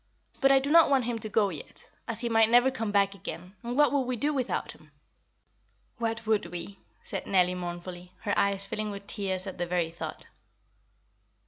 But 0.39 0.51
I 0.51 0.57
do 0.57 0.71
not 0.71 0.89
want 0.89 1.05
him 1.05 1.19
to 1.19 1.29
go 1.29 1.49
yet, 1.49 1.87
as 2.07 2.21
he 2.21 2.27
might 2.29 2.49
never 2.49 2.71
come 2.71 2.91
back 2.91 3.13
again; 3.13 3.53
and 3.61 3.77
what 3.77 3.91
would 3.93 4.01
we 4.07 4.15
do 4.15 4.33
without 4.33 4.71
him?" 4.71 4.89
"What 5.99 6.25
would 6.25 6.47
we?" 6.47 6.79
said 7.03 7.27
Nellie 7.27 7.53
mournfully, 7.53 8.11
her 8.21 8.33
eyes 8.35 8.65
filling 8.65 8.89
with 8.89 9.05
tears 9.05 9.45
at 9.45 9.59
the 9.59 9.67
very 9.67 9.91
thought. 9.91 10.25